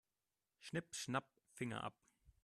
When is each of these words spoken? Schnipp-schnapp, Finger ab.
Schnipp-schnapp, 0.57 1.27
Finger 1.53 1.83
ab. 1.83 1.93